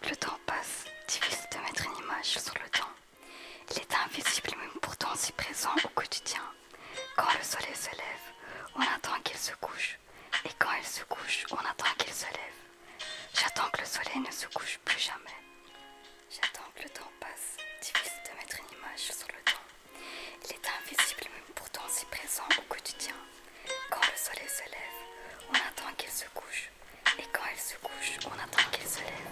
[0.00, 2.92] que le temps passe, difficile de mettre une image sur le temps.
[3.70, 6.42] Il est invisible mais pourtant si présent au quotidien.
[7.16, 8.26] Quand le soleil se lève,
[8.76, 9.98] on attend qu'il se couche.
[10.44, 12.58] Et quand il se couche, on attend qu'il se lève.
[13.34, 15.38] J'attends que le soleil ne se couche plus jamais.
[16.30, 19.64] J'attends que le temps passe, difficile de mettre une image sur le temps.
[20.44, 23.14] Il est invisible mais pourtant si présent au quotidien.
[23.90, 24.98] Quand le soleil se lève,
[25.50, 26.70] on attend qu'il se couche.
[27.18, 29.28] Et quand il se couche, on attend qu'il se lève.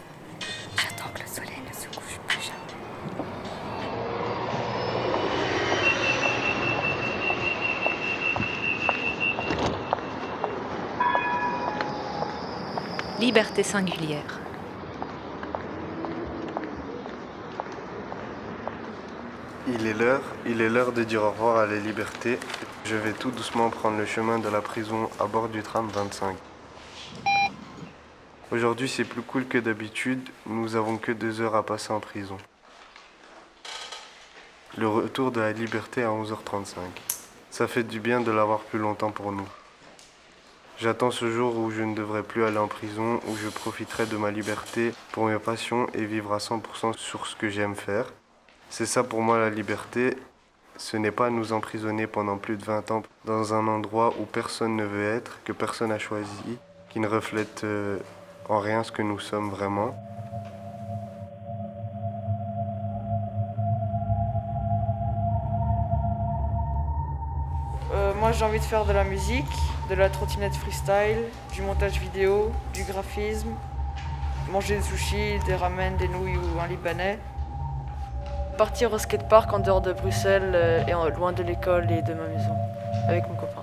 [0.77, 2.56] J'attends que le soleil ne se couche plus jamais.
[13.27, 14.39] Liberté singulière.
[19.67, 22.39] Il est l'heure, il est l'heure de dire au revoir à la liberté.
[22.84, 26.37] Je vais tout doucement prendre le chemin de la prison à bord du tram 25.
[28.53, 32.39] Aujourd'hui c'est plus cool que d'habitude, nous avons que deux heures à passer en prison.
[34.78, 36.77] Le retour de la liberté à 11h35.
[37.50, 39.48] Ça fait du bien de l'avoir plus longtemps pour nous.
[40.78, 44.19] J'attends ce jour où je ne devrai plus aller en prison, où je profiterai de
[44.19, 48.12] ma liberté pour mes passions et vivre à 100% sur ce que j'aime faire.
[48.69, 50.19] C'est ça pour moi la liberté.
[50.77, 54.77] Ce n'est pas nous emprisonner pendant plus de 20 ans dans un endroit où personne
[54.77, 56.58] ne veut être, que personne n'a choisi,
[56.91, 57.98] qui ne reflète euh,
[58.50, 59.97] en rien ce que nous sommes vraiment.
[68.27, 69.46] Moi j'ai envie de faire de la musique,
[69.88, 73.50] de la trottinette freestyle, du montage vidéo, du graphisme,
[74.50, 77.20] manger des sushis, des ramen, des nouilles ou un libanais.
[78.58, 82.26] Partir au skatepark en dehors de Bruxelles euh, et loin de l'école et de ma
[82.26, 82.56] maison
[83.06, 83.62] avec mon copain.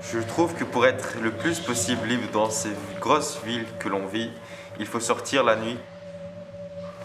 [0.00, 2.70] Je trouve que pour être le plus possible libre dans ces
[3.00, 4.30] grosses villes que l'on vit,
[4.78, 5.76] il faut sortir la nuit.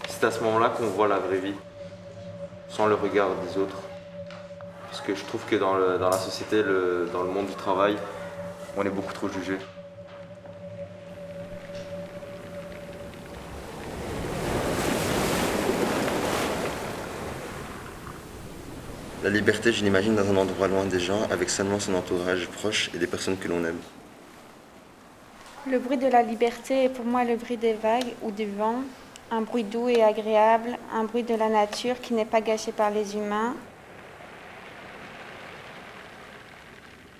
[0.08, 1.54] C'est à ce moment-là qu'on voit la vraie vie,
[2.68, 3.76] sans le regard des autres.
[4.90, 7.96] Parce que je trouve que dans, la société, dans le monde du travail,
[8.76, 9.58] on est beaucoup trop jugé.
[19.24, 22.90] La liberté, je l'imagine dans un endroit loin des gens, avec seulement son entourage proche
[22.94, 23.78] et des personnes que l'on aime.
[25.70, 28.76] Le bruit de la liberté est pour moi le bruit des vagues ou du vent,
[29.30, 32.90] un bruit doux et agréable, un bruit de la nature qui n'est pas gâché par
[32.90, 33.54] les humains.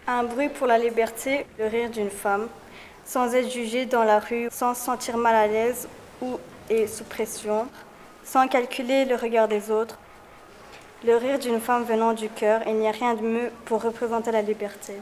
[0.06, 2.48] Un bruit pour la liberté, le rire d'une femme,
[3.04, 5.86] sans être jugée dans la rue, sans se sentir mal à l'aise
[6.22, 6.38] ou
[6.70, 7.68] et sous pression,
[8.24, 9.98] sans calculer le regard des autres.
[11.04, 14.32] Le rire d'une femme venant du cœur, il n'y a rien de mieux pour représenter
[14.32, 14.94] la liberté.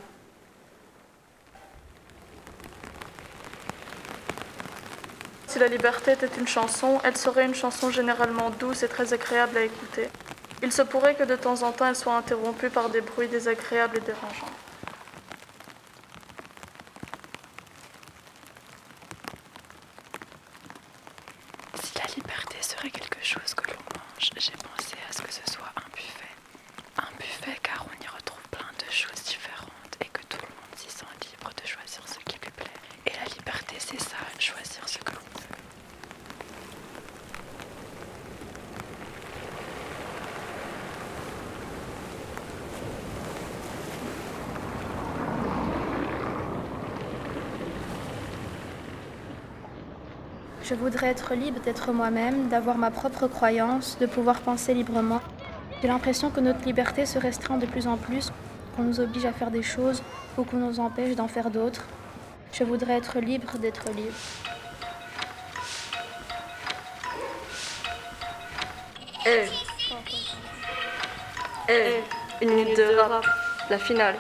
[5.57, 9.57] Si la liberté était une chanson, elle serait une chanson généralement douce et très agréable
[9.57, 10.11] à écouter.
[10.63, 13.97] Il se pourrait que de temps en temps elle soit interrompue par des bruits désagréables
[13.97, 14.53] et dérangeants.
[21.83, 25.41] Si la liberté serait quelque chose que l'on mange, j'ai pensé à ce que ce
[25.51, 26.35] soit un buffet.
[26.99, 30.77] Un buffet car on y retrouve plein de choses différentes et que tout le monde
[30.77, 32.67] s'y sent libre de choisir ce qui lui plaît.
[33.07, 35.23] Et la liberté, c'est ça, choisir ce que l'on veut.
[50.69, 55.21] Je voudrais être libre d'être moi-même, d'avoir ma propre croyance, de pouvoir penser librement.
[55.81, 58.33] J'ai l'impression que notre liberté se restreint de plus en plus,
[58.75, 60.03] qu'on nous oblige à faire des choses
[60.37, 61.85] ou qu'on nous empêche d'en faire d'autres.
[62.53, 64.17] Je voudrais être libre d'être libre.
[69.25, 69.45] Eh
[71.69, 73.25] Eh Une minute de rap,
[73.71, 74.17] la finale.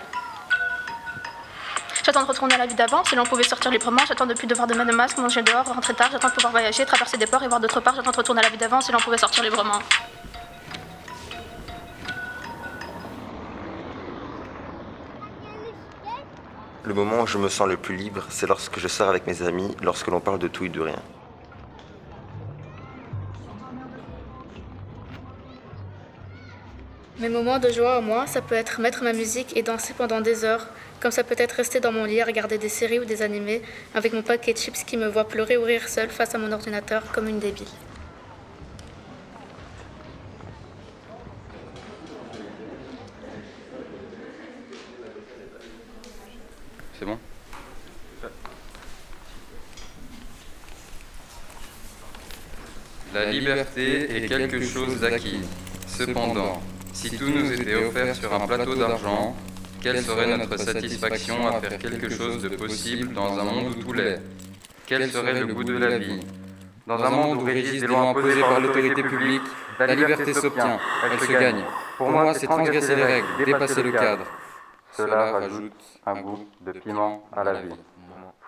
[2.06, 4.00] J'attends de retourner à la vie d'avant, si l'on pouvait sortir librement.
[4.06, 6.08] J'attends de plus devoir de mettre de masque, manger dehors, rentrer tard.
[6.12, 7.96] J'attends de pouvoir voyager, traverser des ports et voir d'autre part.
[7.96, 9.80] J'attends de retourner à la vie d'avant, si l'on pouvait sortir librement.
[16.84, 19.42] Le moment où je me sens le plus libre, c'est lorsque je sors avec mes
[19.42, 21.02] amis, lorsque l'on parle de tout et de rien.
[27.18, 30.44] Mes moments de joie, moi, ça peut être mettre ma musique et danser pendant des
[30.44, 30.66] heures,
[31.00, 33.62] comme ça peut être rester dans mon lit à regarder des séries ou des animés,
[33.94, 36.52] avec mon paquet de chips qui me voit pleurer ou rire seule face à mon
[36.52, 37.66] ordinateur comme une débile.
[46.98, 47.18] C'est bon?
[53.14, 55.40] La liberté est quelque chose d'acquis.
[55.86, 56.60] Cependant,
[56.96, 59.36] si tout nous était offert sur un plateau d'argent,
[59.82, 63.92] quelle serait notre satisfaction à faire quelque chose de possible dans un monde où tout
[63.92, 64.20] l'est
[64.86, 66.20] Quel serait le goût de la vie?
[66.86, 69.42] Dans un monde où régissent des lois imposées par l'autorité publique,
[69.78, 71.64] la liberté s'obtient, elle se gagne.
[71.98, 74.24] Pour moi, c'est transgresser les règles, dépasser le cadre.
[74.92, 77.76] Cela rajoute un goût de piment à la vie.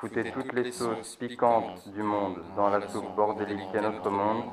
[0.01, 4.45] Foutez toutes les sauces piquantes du monde dans la soupe bordélique qu'est notre monde,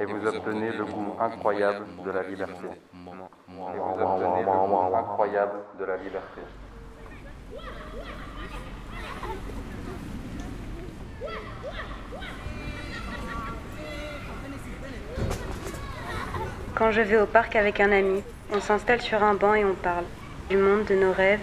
[0.00, 2.66] et vous obtenez le goût incroyable de la liberté.
[2.66, 6.40] Et vous obtenez le goût incroyable de la liberté.
[16.74, 18.22] Quand je vais au parc avec un ami,
[18.54, 20.04] on s'installe sur un banc et on parle
[20.48, 21.40] du monde, de nos rêves,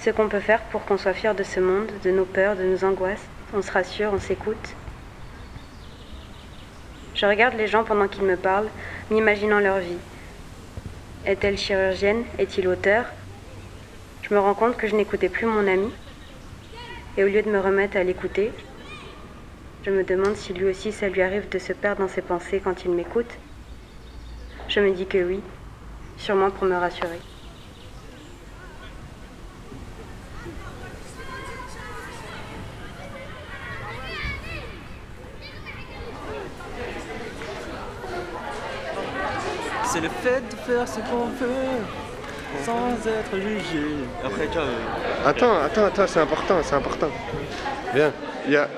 [0.00, 2.64] ce qu'on peut faire pour qu'on soit fier de ce monde, de nos peurs, de
[2.64, 3.24] nos angoisses.
[3.54, 4.74] On se rassure, on s'écoute.
[7.22, 8.68] Je regarde les gens pendant qu'ils me parlent,
[9.08, 10.00] m'imaginant leur vie.
[11.24, 12.24] Est-elle chirurgienne?
[12.36, 13.04] Est-il auteur?
[14.22, 15.88] Je me rends compte que je n'écoutais plus mon ami.
[17.16, 18.50] Et au lieu de me remettre à l'écouter,
[19.84, 22.58] je me demande si lui aussi ça lui arrive de se perdre dans ses pensées
[22.58, 23.38] quand il m'écoute.
[24.66, 25.40] Je me dis que oui,
[26.16, 27.20] sûrement pour me rassurer.
[40.22, 43.84] Fait de faire ce qu'on veut sans être jugé.
[44.24, 47.10] Après, tu vois, euh, Attends, attends, attends, c'est important, c'est important.
[47.94, 48.12] Viens,
[48.46, 48.68] il y a,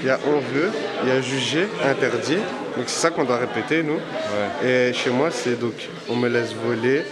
[0.00, 0.70] il y a on veut,
[1.02, 2.36] il y a jugé, interdit.
[2.76, 3.98] Donc c'est ça qu'on doit répéter, nous.
[4.66, 5.74] Et chez moi, c'est donc
[6.08, 7.02] on me laisse voler,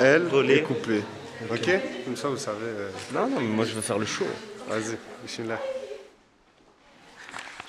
[0.00, 1.02] elle et couper.
[1.50, 1.70] Ok?
[2.04, 2.56] Comme ça, vous savez.
[2.66, 4.26] euh, Non, non, mais moi je veux faire le show.
[4.68, 5.58] Vas-y, bismillah.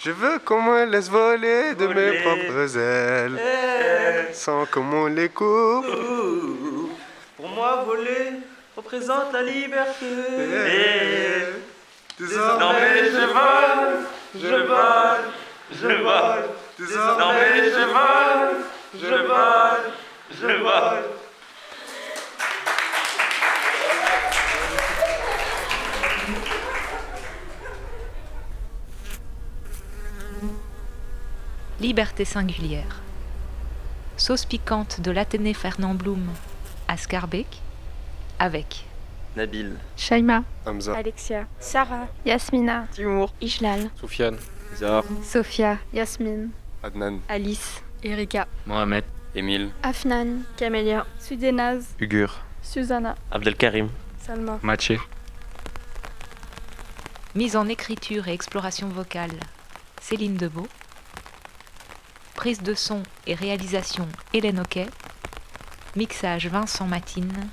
[0.03, 4.33] Je veux qu'on me laisse voler de mes propres ailes, Eh.
[4.33, 5.85] sans qu'on me les coupe.
[7.37, 8.33] Pour moi, voler
[8.75, 10.05] représente la liberté.
[12.19, 13.95] Désormais, Désormais, je vole,
[14.35, 15.23] je vole,
[15.71, 16.45] je vole.
[16.79, 18.55] Désormais, je vole,
[18.95, 19.91] je vole,
[20.31, 21.03] je vole.
[31.81, 33.01] Liberté singulière.
[34.15, 36.29] Sauce piquante de l'Athénée Fernand Blum
[36.87, 37.47] à Scarbeck
[38.37, 38.85] avec
[39.35, 39.77] Nabil.
[39.97, 40.43] Shaima.
[40.67, 40.95] Hamza.
[40.95, 41.47] Alexia.
[41.59, 42.05] Sarah.
[42.23, 42.85] Yasmina.
[42.91, 43.33] Timour.
[43.41, 43.89] Ijlal.
[43.99, 44.37] Soufiane.
[44.77, 45.03] Zahar.
[45.23, 45.79] Sophia.
[45.91, 46.49] Yasmine.
[46.83, 47.17] Adnan.
[47.27, 47.81] Alice.
[48.03, 48.45] Erika.
[48.67, 49.03] Mohamed.
[49.33, 49.71] Émile.
[49.81, 50.43] Afnan.
[50.57, 51.07] Camélia.
[51.19, 51.95] Sudenaz.
[51.99, 52.43] Ugur.
[52.61, 53.15] Susanna.
[53.31, 53.89] Abdelkarim.
[54.19, 54.59] Salma.
[54.61, 54.99] Matché.
[57.33, 59.39] mise en écriture et exploration vocale
[59.99, 60.67] Céline Debeau.
[62.41, 64.87] Prise de son et réalisation Hélène Oquet.
[65.95, 67.51] Mixage Vincent Matine.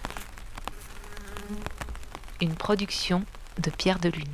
[2.40, 3.22] Une production
[3.58, 4.24] de Pierre de Lune.